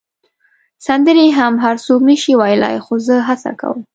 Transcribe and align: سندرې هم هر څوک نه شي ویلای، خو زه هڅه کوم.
سندرې 0.85 1.27
هم 1.37 1.53
هر 1.63 1.75
څوک 1.85 1.99
نه 2.09 2.15
شي 2.21 2.33
ویلای، 2.39 2.75
خو 2.85 2.93
زه 3.07 3.15
هڅه 3.27 3.51
کوم. 3.59 3.79